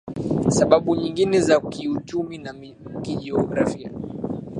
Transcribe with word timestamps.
sababu 0.49 0.95
nyingine 0.95 1.41
za 1.41 1.59
kiuchumi 1.59 2.37
na 2.37 2.53
kijiografia 3.01 3.91